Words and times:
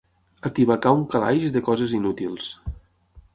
Atibacar 0.49 0.93
un 0.99 1.03
calaix 1.11 1.45
de 1.59 1.63
coses 1.69 1.95
inútils. 1.99 2.49